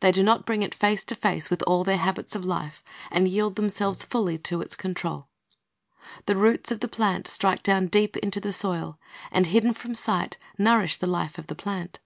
[0.00, 3.28] They do not bring it face to face with all their habits of life, and
[3.28, 5.28] yield themselves fully to its control.
[6.26, 8.98] The roots of the plant strike down deep into the soil,
[9.30, 12.00] and hidden from sight nourish the life of the plant.